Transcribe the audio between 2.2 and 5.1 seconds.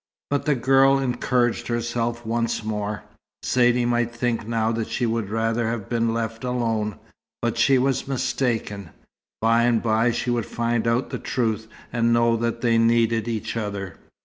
once more. Saidee might think now that she